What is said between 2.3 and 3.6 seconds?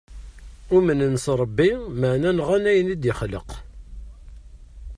nɣan ayen id-yexleq.